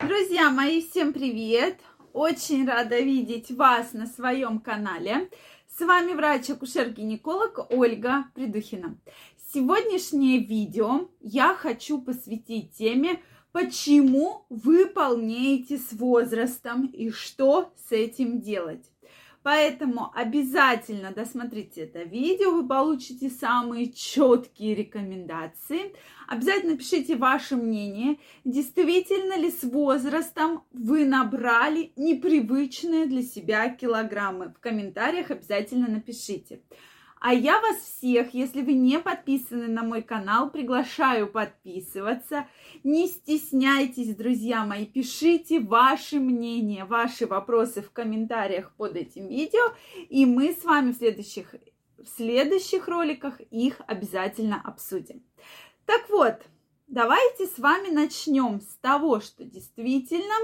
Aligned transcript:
Друзья 0.00 0.48
мои, 0.50 0.80
всем 0.80 1.12
привет! 1.12 1.80
Очень 2.12 2.68
рада 2.68 3.00
видеть 3.00 3.50
вас 3.50 3.94
на 3.94 4.06
своем 4.06 4.60
канале. 4.60 5.28
С 5.76 5.80
вами 5.80 6.12
врач-акушер-гинеколог 6.12 7.66
Ольга 7.70 8.26
Придухина. 8.32 8.96
Сегодняшнее 9.52 10.38
видео 10.38 11.08
я 11.20 11.52
хочу 11.52 12.00
посвятить 12.00 12.74
теме, 12.74 13.20
почему 13.50 14.46
вы 14.48 14.86
полнеете 14.86 15.78
с 15.78 15.92
возрастом 15.92 16.86
и 16.86 17.10
что 17.10 17.72
с 17.88 17.90
этим 17.90 18.40
делать. 18.40 18.84
Поэтому 19.48 20.12
обязательно 20.14 21.10
досмотрите 21.10 21.84
это 21.84 22.02
видео, 22.02 22.50
вы 22.50 22.68
получите 22.68 23.30
самые 23.30 23.90
четкие 23.90 24.74
рекомендации. 24.74 25.94
Обязательно 26.26 26.76
пишите 26.76 27.16
ваше 27.16 27.56
мнение, 27.56 28.18
действительно 28.44 29.38
ли 29.38 29.50
с 29.50 29.62
возрастом 29.62 30.64
вы 30.74 31.06
набрали 31.06 31.92
непривычные 31.96 33.06
для 33.06 33.22
себя 33.22 33.70
килограммы. 33.70 34.50
В 34.50 34.60
комментариях 34.60 35.30
обязательно 35.30 35.88
напишите. 35.88 36.60
А 37.20 37.34
я 37.34 37.60
вас 37.60 37.78
всех, 37.78 38.32
если 38.32 38.62
вы 38.62 38.74
не 38.74 38.98
подписаны 39.00 39.66
на 39.66 39.82
мой 39.82 40.02
канал, 40.02 40.50
приглашаю 40.50 41.26
подписываться. 41.26 42.46
Не 42.84 43.08
стесняйтесь, 43.08 44.14
друзья 44.14 44.64
мои, 44.64 44.86
пишите 44.86 45.58
ваши 45.58 46.20
мнения, 46.20 46.84
ваши 46.84 47.26
вопросы 47.26 47.82
в 47.82 47.90
комментариях 47.90 48.72
под 48.76 48.94
этим 48.94 49.26
видео, 49.26 49.74
и 50.08 50.26
мы 50.26 50.52
с 50.52 50.64
вами 50.64 50.92
в 50.92 50.96
следующих, 50.96 51.54
в 51.96 52.06
следующих 52.06 52.86
роликах 52.86 53.40
их 53.50 53.80
обязательно 53.88 54.60
обсудим. 54.60 55.24
Так 55.86 56.08
вот, 56.10 56.36
давайте 56.86 57.46
с 57.46 57.58
вами 57.58 57.88
начнем 57.88 58.60
с 58.60 58.76
того, 58.80 59.20
что 59.20 59.44
действительно 59.44 60.34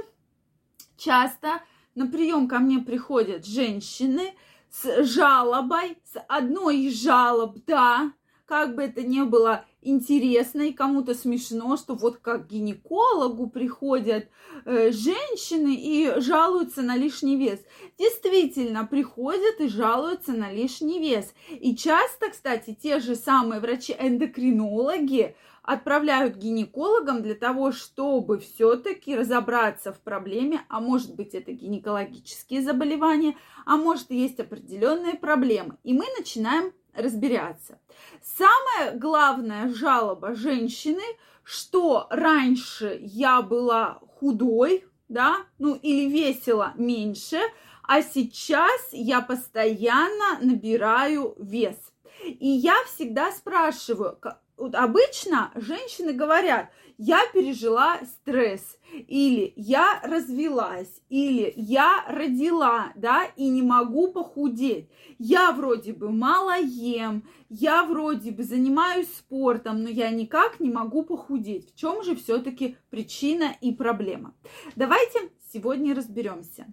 часто 0.97 1.63
на 1.95 2.09
прием 2.09 2.49
ко 2.49 2.59
мне 2.59 2.81
приходят 2.81 3.47
женщины, 3.47 4.35
с 4.83 5.05
жалобой, 5.05 5.97
с 6.05 6.19
одной 6.29 6.79
из 6.87 7.03
жалоб, 7.03 7.59
да, 7.67 8.13
как 8.47 8.75
бы 8.75 8.83
это 8.83 9.03
ни 9.03 9.23
было 9.23 9.65
интересно 9.81 10.63
и 10.63 10.73
кому-то 10.73 11.15
смешно, 11.15 11.77
что 11.77 11.95
вот 11.95 12.19
как 12.19 12.47
к 12.47 12.51
гинекологу 12.51 13.49
приходят 13.49 14.29
э, 14.65 14.91
женщины 14.91 15.75
и 15.75 16.21
жалуются 16.21 16.83
на 16.83 16.97
лишний 16.97 17.37
вес. 17.37 17.61
Действительно, 17.99 18.87
приходят 18.87 19.61
и 19.61 19.69
жалуются 19.69 20.33
на 20.33 20.51
лишний 20.51 21.01
вес. 21.01 21.33
И 21.51 21.77
часто, 21.77 22.31
кстати, 22.31 22.75
те 22.75 23.01
же 23.01 23.15
самые 23.15 23.61
врачи-эндокринологи 23.61 25.37
отправляют 25.63 26.37
гинекологам 26.37 27.23
для 27.23 27.35
того, 27.35 27.73
чтобы 27.73 28.39
все-таки 28.39 29.17
разобраться 29.17 29.93
в 29.93 30.01
проблеме, 30.01 30.63
а 30.69 30.81
может 30.81 31.15
быть 31.15 31.35
это 31.35 31.53
гинекологические 31.53 32.61
заболевания, 32.61 33.37
а 33.65 33.79
может 33.79 34.11
есть 34.11 34.39
определенные 34.41 35.15
проблемы. 35.15 35.79
И 35.83 35.95
мы 35.95 36.05
начинаем 36.19 36.73
разбираться. 36.95 37.79
Самая 38.23 38.97
главная 38.97 39.69
жалоба 39.69 40.35
женщины, 40.35 41.03
что 41.43 42.07
раньше 42.11 42.99
я 43.01 43.43
была 43.43 44.01
худой, 44.19 44.85
да, 45.09 45.39
ну 45.59 45.75
или 45.75 46.09
весила 46.09 46.73
меньше, 46.77 47.39
а 47.83 48.03
сейчас 48.03 48.81
я 48.93 49.21
постоянно 49.21 50.39
набираю 50.41 51.35
вес. 51.39 51.77
И 52.25 52.49
я 52.49 52.75
всегда 52.87 53.31
спрашиваю, 53.33 54.17
вот 54.57 54.75
обычно 54.75 55.51
женщины 55.55 56.13
говорят, 56.13 56.71
я 56.97 57.21
пережила 57.33 57.99
стресс, 58.05 58.79
или 58.93 59.53
я 59.57 60.01
развелась, 60.05 61.03
или 61.09 61.53
я 61.57 62.05
родила, 62.07 62.93
да, 62.95 63.25
и 63.37 63.49
не 63.49 63.63
могу 63.63 64.13
похудеть. 64.13 64.89
Я 65.19 65.51
вроде 65.53 65.93
бы 65.93 66.11
мало 66.11 66.57
ем, 66.57 67.25
я 67.49 67.85
вроде 67.85 68.31
бы 68.31 68.45
занимаюсь 68.45 69.09
спортом, 69.09 69.83
но 69.83 69.89
я 69.89 70.11
никак 70.11 70.61
не 70.61 70.71
могу 70.71 71.03
похудеть. 71.03 71.73
В 71.73 71.77
чем 71.77 72.05
же 72.05 72.15
все-таки 72.15 72.77
причина 72.91 73.57
и 73.61 73.73
проблема? 73.73 74.35
Давайте 74.77 75.31
сегодня 75.55 75.95
разберемся. 75.95 76.67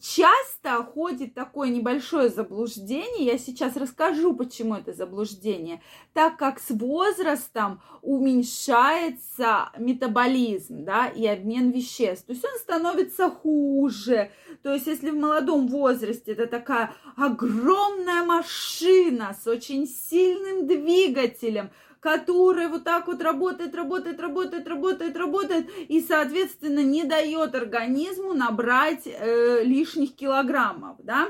Часто 0.00 0.82
ходит 0.82 1.34
такое 1.34 1.68
небольшое 1.68 2.28
заблуждение, 2.28 3.26
я 3.26 3.38
сейчас 3.38 3.76
расскажу, 3.76 4.34
почему 4.34 4.74
это 4.74 4.92
заблуждение, 4.92 5.80
так 6.12 6.36
как 6.36 6.58
с 6.58 6.70
возрастом 6.70 7.80
уменьшается 8.02 9.70
метаболизм, 9.78 10.84
да, 10.84 11.06
и 11.06 11.26
обмен 11.26 11.70
веществ, 11.70 12.26
то 12.26 12.32
есть 12.32 12.44
он 12.44 12.58
становится 12.58 13.30
хуже, 13.30 14.30
то 14.62 14.74
есть 14.74 14.86
если 14.86 15.10
в 15.10 15.16
молодом 15.16 15.68
возрасте 15.68 16.32
это 16.32 16.46
такая 16.46 16.92
огромная 17.16 18.24
машина 18.24 19.36
с 19.40 19.46
очень 19.46 19.86
сильным 19.86 20.66
двигателем, 20.66 21.70
которая 22.00 22.68
вот 22.68 22.84
так 22.84 23.06
вот 23.06 23.22
работает, 23.22 23.74
работает, 23.74 24.20
работает, 24.20 24.68
работает, 24.68 25.16
работает, 25.16 25.68
и, 25.88 26.00
соответственно, 26.00 26.80
не 26.80 27.04
дает 27.04 27.54
организму 27.54 28.34
набрать 28.34 29.06
э, 29.06 29.62
лишних 29.64 30.14
килограммов, 30.14 30.96
да. 31.02 31.28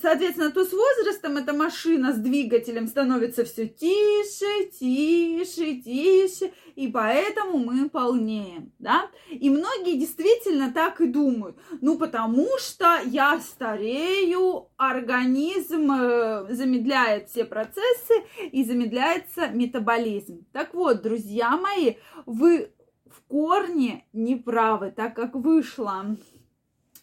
Соответственно, 0.00 0.50
то 0.50 0.64
с 0.64 0.72
возрастом 0.72 1.36
эта 1.36 1.52
машина 1.52 2.12
с 2.12 2.16
двигателем 2.16 2.88
становится 2.88 3.44
все 3.44 3.68
тише, 3.68 4.68
тише, 4.78 5.76
тише, 5.76 6.52
и 6.74 6.88
поэтому 6.88 7.58
мы 7.58 7.88
полнеем, 7.88 8.72
да. 8.80 9.08
И 9.30 9.48
многие 9.48 9.96
действительно 9.96 10.72
так 10.72 11.00
и 11.00 11.06
думают, 11.06 11.56
ну 11.80 11.96
потому 11.96 12.48
что 12.58 13.00
я 13.04 13.38
старею, 13.38 14.68
организм 14.76 15.92
э, 15.92 16.52
замедляет 16.52 17.28
все 17.28 17.44
процессы 17.44 18.14
и 18.50 18.64
замедляется 18.64 19.48
метаболизм. 19.48 20.44
Так 20.52 20.74
вот, 20.74 21.02
друзья 21.02 21.56
мои, 21.56 21.94
вы 22.26 22.72
в 23.06 23.22
корне 23.28 24.06
не 24.12 24.34
правы, 24.34 24.90
так 24.90 25.14
как 25.14 25.36
вышло 25.36 26.16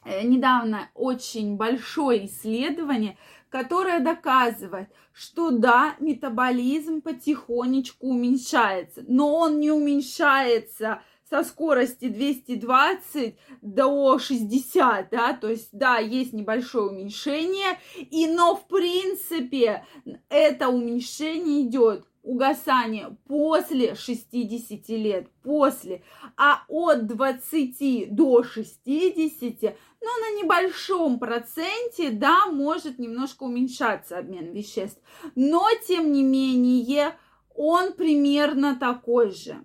недавно 0.06 0.89
очень 0.94 1.56
большое 1.56 2.25
исследование, 2.25 3.17
которое 3.50 4.00
доказывает, 4.00 4.89
что 5.13 5.51
да, 5.51 5.95
метаболизм 6.00 7.01
потихонечку 7.01 8.07
уменьшается, 8.07 9.03
но 9.07 9.35
он 9.35 9.59
не 9.59 9.72
уменьшается 9.72 11.01
со 11.29 11.44
скорости 11.44 12.09
220 12.09 13.35
до 13.61 14.19
60, 14.19 15.09
да, 15.09 15.34
то 15.34 15.50
есть, 15.50 15.69
да, 15.72 15.97
есть 15.97 16.34
небольшое 16.34 16.90
уменьшение, 16.90 17.79
и, 17.97 18.28
но, 18.28 18.56
в 18.56 18.67
принципе, 18.67 19.85
это 20.28 20.67
уменьшение 20.67 21.61
идет 21.61 22.06
угасание 22.23 23.17
после 23.27 23.95
60 23.95 24.89
лет, 24.89 25.27
после, 25.43 26.03
а 26.37 26.63
от 26.67 27.07
20 27.07 28.13
до 28.13 28.43
60, 28.43 29.61
ну, 30.01 30.07
на 30.07 30.41
небольшом 30.41 31.19
проценте, 31.19 32.11
да, 32.11 32.47
может 32.47 32.99
немножко 32.99 33.43
уменьшаться 33.43 34.17
обмен 34.17 34.51
веществ, 34.51 35.01
но, 35.35 35.67
тем 35.87 36.11
не 36.11 36.23
менее, 36.23 37.15
он 37.55 37.93
примерно 37.93 38.75
такой 38.75 39.31
же. 39.31 39.63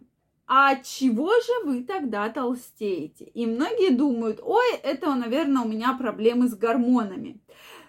А 0.49 0.77
чего 0.77 1.33
же 1.33 1.65
вы 1.65 1.83
тогда 1.83 2.29
толстеете? 2.29 3.25
И 3.25 3.47
многие 3.47 3.91
думают, 3.91 4.39
ой, 4.43 4.77
это, 4.83 5.13
наверное, 5.15 5.63
у 5.63 5.69
меня 5.69 5.93
проблемы 5.95 6.47
с 6.47 6.55
гормонами. 6.55 7.41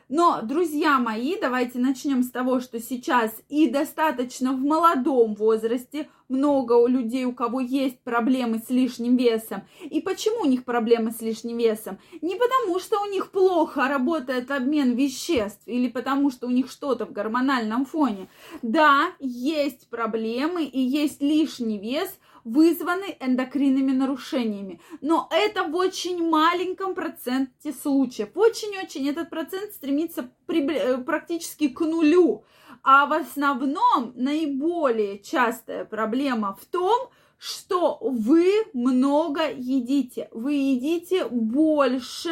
Но, 0.09 0.39
друзья 0.41 0.99
мои, 0.99 1.35
давайте 1.39 1.79
начнем 1.79 2.23
с 2.23 2.31
того, 2.31 2.61
что 2.61 2.79
сейчас 2.79 3.35
и 3.49 3.69
достаточно 3.69 4.53
в 4.53 4.59
молодом 4.59 5.35
возрасте 5.35 6.07
много 6.29 6.73
у 6.73 6.87
людей, 6.87 7.25
у 7.25 7.33
кого 7.33 7.59
есть 7.59 7.99
проблемы 7.99 8.59
с 8.59 8.69
лишним 8.69 9.17
весом. 9.17 9.63
И 9.81 9.99
почему 9.99 10.43
у 10.43 10.45
них 10.45 10.63
проблемы 10.63 11.11
с 11.11 11.21
лишним 11.21 11.57
весом? 11.57 11.99
Не 12.21 12.35
потому, 12.35 12.79
что 12.79 13.01
у 13.01 13.05
них 13.05 13.31
плохо 13.31 13.89
работает 13.89 14.49
обмен 14.49 14.93
веществ 14.93 15.63
или 15.65 15.89
потому, 15.89 16.31
что 16.31 16.47
у 16.47 16.51
них 16.51 16.71
что-то 16.71 17.05
в 17.05 17.11
гормональном 17.11 17.85
фоне. 17.85 18.29
Да, 18.61 19.07
есть 19.19 19.89
проблемы 19.89 20.63
и 20.63 20.79
есть 20.79 21.21
лишний 21.21 21.79
вес– 21.79 22.17
вызваны 22.47 23.17
эндокринными 23.19 23.91
нарушениями. 23.91 24.79
Но 25.01 25.27
это 25.31 25.63
в 25.63 25.75
очень 25.75 26.27
маленьком 26.27 26.95
проценте 26.95 27.73
случаев. 27.73 28.29
Очень-очень 28.35 29.09
этот 29.09 29.29
процент 29.29 29.73
стремится 29.73 30.29
э, 30.47 30.97
практически 30.99 31.67
к 31.67 31.81
нулю. 31.81 32.43
А 32.83 33.05
в 33.05 33.13
основном 33.13 34.13
наиболее 34.15 35.19
частая 35.19 35.83
проблема 35.83 36.57
в 36.59 36.65
том, 36.65 37.09
что 37.37 37.97
вы 38.01 38.65
много 38.73 39.51
едите. 39.51 40.29
Вы 40.31 40.53
едите 40.53 41.27
больше, 41.27 42.31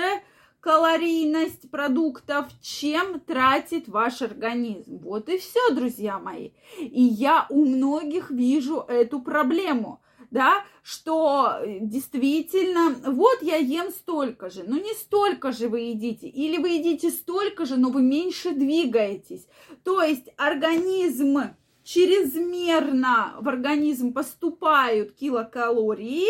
калорийность 0.62 1.69
продуктов, 1.69 2.47
чем 2.59 3.19
тратит 3.19 3.88
ваш 3.88 4.23
организм. 4.23 4.97
Вот 4.97 5.29
и 5.29 5.38
все, 5.38 5.69
друзья 5.71 6.17
мои. 6.17 6.51
И 6.79 7.03
я 7.03 7.45
у 7.50 7.65
многих 7.65 8.31
вижу 8.31 8.79
эту 8.79 9.21
проблему. 9.21 10.01
Да, 10.31 10.63
что 10.83 11.60
э, 11.60 11.80
действительно, 11.81 12.95
вот 13.06 13.42
я 13.42 13.57
ем 13.57 13.92
столько 13.92 14.50
же, 14.50 14.63
но 14.63 14.77
не 14.77 14.94
столько 14.94 15.51
же 15.51 15.69
вы 15.69 15.80
едите, 15.81 16.27
или 16.27 16.57
вы 16.57 16.69
едите 16.69 17.10
столько 17.10 17.66
же, 17.66 17.77
но 17.77 17.89
вы 17.89 18.01
меньше 18.01 18.51
двигаетесь. 18.51 19.48
То 19.83 20.01
есть 20.01 20.30
организм 20.38 21.56
чрезмерно 21.86 23.36
в 23.39 23.48
организм 23.48 24.12
поступают 24.12 25.13
килокалории 25.13 26.27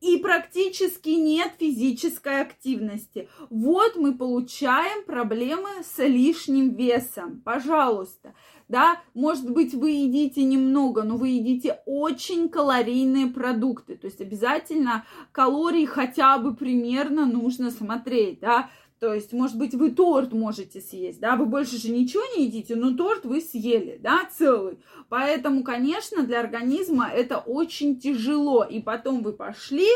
и 0.00 0.18
практически 0.18 1.10
нет 1.10 1.52
физической 1.58 2.42
активности. 2.42 3.28
Вот 3.48 3.94
мы 3.94 4.18
получаем 4.18 5.04
проблемы 5.04 5.68
с 5.84 6.02
лишним 6.02 6.74
весом. 6.74 7.40
Пожалуйста 7.44 8.34
да, 8.68 9.00
может 9.14 9.50
быть, 9.50 9.74
вы 9.74 9.90
едите 9.90 10.42
немного, 10.42 11.02
но 11.02 11.16
вы 11.16 11.28
едите 11.28 11.80
очень 11.86 12.48
калорийные 12.48 13.28
продукты, 13.28 13.96
то 13.96 14.06
есть 14.06 14.20
обязательно 14.20 15.04
калории 15.32 15.84
хотя 15.84 16.38
бы 16.38 16.54
примерно 16.54 17.26
нужно 17.26 17.70
смотреть, 17.70 18.40
да, 18.40 18.70
то 18.98 19.12
есть, 19.12 19.34
может 19.34 19.58
быть, 19.58 19.74
вы 19.74 19.90
торт 19.90 20.32
можете 20.32 20.80
съесть, 20.80 21.20
да, 21.20 21.36
вы 21.36 21.44
больше 21.44 21.76
же 21.76 21.90
ничего 21.90 22.22
не 22.34 22.46
едите, 22.46 22.76
но 22.76 22.96
торт 22.96 23.26
вы 23.26 23.42
съели, 23.42 24.00
да, 24.02 24.26
целый. 24.32 24.78
Поэтому, 25.10 25.62
конечно, 25.62 26.22
для 26.22 26.40
организма 26.40 27.06
это 27.06 27.36
очень 27.36 28.00
тяжело. 28.00 28.64
И 28.64 28.80
потом 28.80 29.22
вы 29.22 29.34
пошли, 29.34 29.90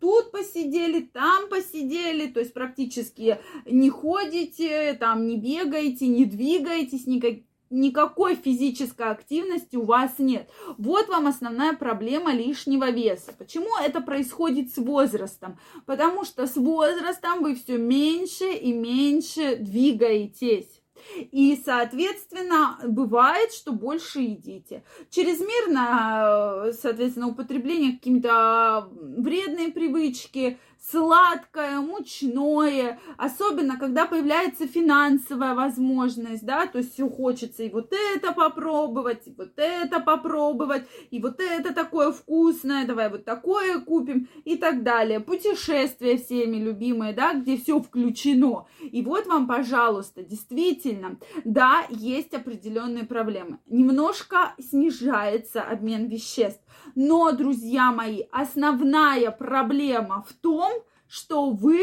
тут 0.00 0.30
посидели, 0.30 1.00
там 1.00 1.50
посидели, 1.50 2.28
то 2.28 2.40
есть 2.40 2.54
практически 2.54 3.38
не 3.66 3.90
ходите, 3.90 4.94
там 4.94 5.26
не 5.26 5.36
бегаете, 5.36 6.06
не 6.06 6.24
двигаетесь, 6.24 7.06
никак, 7.06 7.40
никакой 7.70 8.36
физической 8.36 9.10
активности 9.10 9.76
у 9.76 9.84
вас 9.84 10.14
нет. 10.18 10.48
Вот 10.78 11.08
вам 11.08 11.26
основная 11.26 11.72
проблема 11.72 12.32
лишнего 12.32 12.90
веса. 12.90 13.32
Почему 13.36 13.76
это 13.82 14.00
происходит 14.00 14.72
с 14.72 14.78
возрастом? 14.78 15.58
Потому 15.84 16.24
что 16.24 16.46
с 16.46 16.56
возрастом 16.56 17.42
вы 17.42 17.54
все 17.54 17.78
меньше 17.78 18.52
и 18.52 18.72
меньше 18.72 19.56
двигаетесь. 19.56 20.82
И, 21.30 21.60
соответственно, 21.64 22.78
бывает, 22.84 23.52
что 23.52 23.72
больше 23.72 24.20
едите. 24.20 24.82
Чрезмерно, 25.10 26.72
соответственно, 26.72 27.28
употребление 27.28 27.92
какими-то 27.92 28.88
вредные 28.92 29.68
привычки, 29.68 30.58
сладкое, 30.90 31.80
мучное, 31.80 33.00
особенно 33.16 33.76
когда 33.78 34.06
появляется 34.06 34.68
финансовая 34.68 35.54
возможность, 35.54 36.44
да, 36.44 36.66
то 36.66 36.78
есть 36.78 36.94
все 36.94 37.08
хочется 37.08 37.64
и 37.64 37.70
вот 37.70 37.92
это 37.92 38.32
попробовать, 38.32 39.26
и 39.26 39.34
вот 39.36 39.52
это 39.56 40.00
попробовать, 40.00 40.84
и 41.10 41.20
вот 41.20 41.40
это 41.40 41.74
такое 41.74 42.12
вкусное, 42.12 42.86
давай 42.86 43.10
вот 43.10 43.24
такое 43.24 43.80
купим 43.80 44.28
и 44.44 44.56
так 44.56 44.82
далее. 44.82 45.18
Путешествия 45.20 46.18
всеми 46.18 46.56
любимые, 46.56 47.12
да, 47.12 47.34
где 47.34 47.56
все 47.56 47.80
включено. 47.80 48.66
И 48.80 49.02
вот 49.02 49.26
вам, 49.26 49.48
пожалуйста, 49.48 50.22
действительно, 50.22 51.18
да, 51.44 51.84
есть 51.90 52.32
определенные 52.34 53.04
проблемы. 53.04 53.58
Немножко 53.66 54.54
снижается 54.58 55.62
обмен 55.62 56.06
веществ. 56.06 56.62
Но, 56.94 57.32
друзья 57.32 57.90
мои, 57.90 58.22
основная 58.30 59.30
проблема 59.30 60.24
в 60.28 60.32
том, 60.34 60.72
что 61.08 61.50
вы 61.50 61.80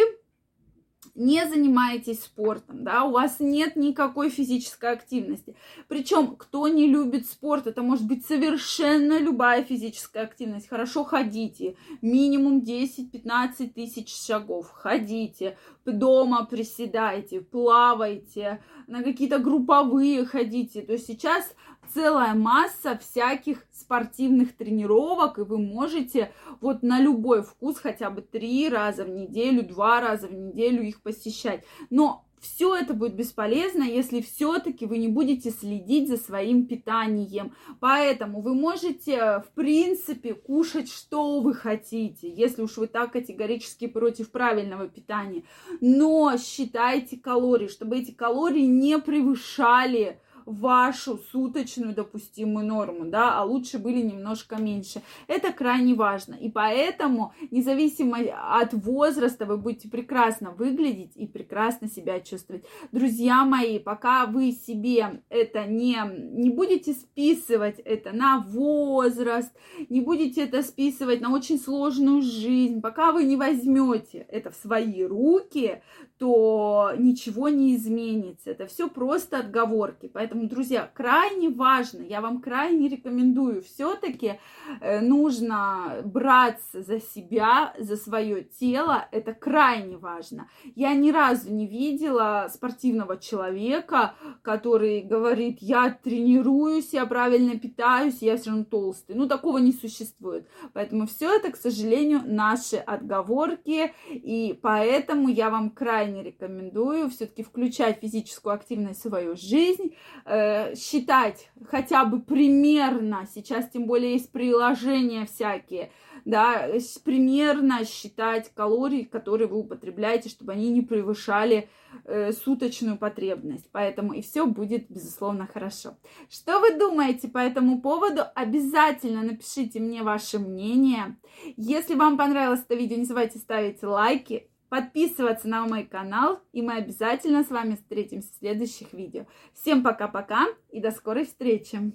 не 1.16 1.46
занимаетесь 1.48 2.24
спортом, 2.24 2.84
да, 2.84 3.04
у 3.04 3.12
вас 3.12 3.40
нет 3.40 3.76
никакой 3.76 4.30
физической 4.30 4.92
активности. 4.92 5.56
Причем, 5.88 6.36
кто 6.36 6.68
не 6.68 6.88
любит 6.88 7.28
спорт, 7.28 7.68
это 7.68 7.84
может 7.84 8.08
быть 8.08 8.26
совершенно 8.26 9.20
любая 9.20 9.64
физическая 9.64 10.24
активность. 10.24 10.68
Хорошо 10.68 11.04
ходите, 11.04 11.76
минимум 12.02 12.64
10-15 12.64 13.74
тысяч 13.74 14.16
шагов, 14.16 14.72
ходите, 14.72 15.58
дома 15.86 16.46
приседайте, 16.46 17.42
плавайте, 17.42 18.64
на 18.88 19.04
какие-то 19.04 19.38
групповые 19.38 20.26
ходите. 20.26 20.82
То 20.82 20.94
есть 20.94 21.06
сейчас 21.06 21.54
целая 21.94 22.34
масса 22.34 22.98
всяких 22.98 23.66
спортивных 23.72 24.56
тренировок, 24.56 25.38
и 25.38 25.44
вы 25.44 25.58
можете 25.58 26.32
вот 26.62 26.84
на 26.84 27.00
любой 27.00 27.44
вкус 27.44 27.78
хотя 27.78 28.10
бы 28.10 28.22
три 28.22 28.70
раза 28.70 29.06
в 29.06 29.10
неделю, 29.10 29.64
два 29.64 30.02
раза 30.02 30.28
в 30.28 30.34
неделю 30.34 30.84
их 30.84 31.02
посещать. 31.02 31.64
Но 31.90 32.26
все 32.44 32.76
это 32.76 32.94
будет 32.94 33.16
бесполезно, 33.16 33.84
если 33.84 34.20
все-таки 34.20 34.86
вы 34.86 34.98
не 34.98 35.08
будете 35.08 35.50
следить 35.50 36.10
за 36.10 36.18
своим 36.18 36.68
питанием. 36.68 37.54
Поэтому 37.80 38.42
вы 38.42 38.54
можете, 38.54 39.42
в 39.48 39.52
принципе, 39.56 40.34
кушать, 40.34 40.92
что 40.92 41.40
вы 41.40 41.54
хотите, 41.54 42.30
если 42.30 42.62
уж 42.62 42.76
вы 42.76 42.88
так 42.88 43.14
категорически 43.14 43.88
против 43.88 44.30
правильного 44.30 44.90
питания. 44.90 45.44
Но 45.80 46.36
считайте 46.38 47.16
калории, 47.16 47.68
чтобы 47.68 48.00
эти 48.00 48.12
калории 48.12 48.66
не 48.66 49.00
превышали 49.00 50.20
вашу 50.46 51.18
суточную 51.32 51.94
допустимую 51.94 52.66
норму, 52.66 53.06
да, 53.06 53.38
а 53.38 53.44
лучше 53.44 53.80
были 53.80 54.02
немножко 54.02 54.56
меньше. 54.56 55.02
Это 55.28 55.52
крайне 55.52 55.94
важно. 55.94 56.36
И 56.36 56.50
поэтому, 56.50 57.34
независимо 57.52 58.18
от 58.58 58.74
возраста, 58.74 59.46
вы 59.46 59.58
будете 59.58 59.90
прекрасно 59.90 60.52
выглядеть 60.52 61.12
и 61.16 61.28
прекрасно 61.28 61.88
себя 61.88 62.20
чувствовать. 62.20 62.66
Друзья 62.92 63.46
мои, 63.46 63.80
пока 63.80 64.26
вы 64.26 64.52
себе 64.52 65.22
это 65.30 65.66
не, 65.66 65.98
не 66.34 66.50
будете 66.50 66.94
списывать 66.94 67.80
это 67.80 68.12
на 68.12 68.40
возраст, 68.40 69.52
не 69.90 70.02
будете 70.02 70.44
это 70.44 70.64
списывать 70.64 71.22
на 71.22 71.34
очень 71.34 71.60
сложную 71.60 72.22
жизнь, 72.22 72.82
пока 72.82 73.12
вы 73.12 73.24
не 73.24 73.36
возьмете 73.36 74.26
это 74.30 74.52
в 74.52 74.56
свои 74.56 75.04
руки, 75.04 75.82
то 76.18 76.92
ничего 76.98 77.50
не 77.50 77.76
изменится. 77.76 78.52
Это 78.52 78.66
все 78.68 78.90
просто 78.90 79.40
отговорки. 79.40 80.10
Поэтому, 80.12 80.33
друзья, 80.34 80.90
крайне 80.94 81.50
важно, 81.50 82.02
я 82.02 82.22
вам 82.22 82.42
крайне 82.42 82.88
рекомендую, 82.88 83.62
все-таки 83.62 84.40
э, 84.82 85.00
нужно 85.02 86.02
браться 86.04 86.82
за 86.82 87.00
себя, 87.00 87.74
за 87.78 87.98
свое 87.98 88.44
тело. 88.44 89.08
Это 89.12 89.34
крайне 89.34 89.98
важно. 89.98 90.50
Я 90.76 90.94
ни 90.94 91.12
разу 91.12 91.52
не 91.52 91.68
видела 91.68 92.50
спортивного 92.54 93.18
человека, 93.18 94.16
который 94.42 95.02
говорит, 95.02 95.58
я 95.62 95.90
тренируюсь, 95.92 96.94
я 96.94 97.06
правильно 97.06 97.58
питаюсь, 97.58 98.22
я 98.22 98.38
все 98.38 98.50
равно 98.50 98.66
толстый. 98.66 99.16
Ну, 99.16 99.28
такого 99.28 99.60
не 99.60 99.72
существует. 99.72 100.48
Поэтому 100.74 101.08
все 101.08 101.36
это, 101.36 101.52
к 101.52 101.56
сожалению, 101.56 102.22
наши 102.26 102.78
отговорки. 102.78 103.94
И 104.10 104.58
поэтому 104.62 105.30
я 105.30 105.50
вам 105.50 105.70
крайне 105.70 106.24
рекомендую 106.24 107.10
все-таки 107.10 107.44
включать 107.44 108.00
физическую 108.00 108.54
активность 108.54 109.00
в 109.00 109.10
свою 109.10 109.36
жизнь, 109.36 109.96
э, 110.26 110.76
считать 110.76 111.50
хотя 111.70 112.06
бы 112.06 112.22
примерно, 112.22 113.28
сейчас 113.34 113.70
тем 113.70 113.86
более 113.86 114.14
есть 114.14 114.32
приложения 114.32 115.26
всякие, 115.26 115.92
да, 116.26 116.70
примерно 117.04 117.86
считать 117.86 118.54
калории, 118.54 119.04
которые 119.04 119.48
вы 119.48 119.60
употребляете, 119.60 120.30
чтобы 120.30 120.54
они 120.54 120.70
не 120.70 120.82
превышали 120.82 121.70
э, 122.06 122.32
суточную 122.32 122.98
потребность. 122.98 123.68
Поэтому 123.72 124.14
и 124.14 124.22
все 124.22 124.46
будет, 124.46 124.90
безусловно, 124.90 125.48
хорошо. 125.52 125.98
Что 126.30 126.60
вы 126.60 126.78
думаете 126.78 127.28
по 127.28 127.40
этому 127.40 127.82
поводу? 127.82 128.22
Обязательно 128.36 129.22
напишите 129.24 129.80
мне 129.80 130.04
ваше 130.04 130.40
мнение. 130.40 131.18
Если 131.58 131.96
вам 131.96 132.18
понравилось 132.18 132.62
это 132.62 132.76
видео, 132.76 132.98
не 132.98 133.06
забывайте 133.06 133.40
ставить 133.40 133.84
лайки, 133.84 134.50
подписываться 134.74 135.48
на 135.48 135.68
мой 135.68 135.84
канал, 135.84 136.40
и 136.52 136.64
мы 136.64 136.74
обязательно 136.74 137.44
с 137.44 137.52
вами 137.52 137.76
встретимся 137.76 138.30
в 138.34 138.38
следующих 138.40 138.92
видео. 138.92 139.28
Всем 139.54 139.84
пока-пока 139.84 140.48
и 140.72 140.80
до 140.80 140.90
скорой 140.90 141.26
встречи! 141.26 141.92